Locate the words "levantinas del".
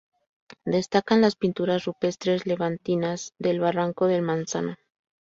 2.47-3.59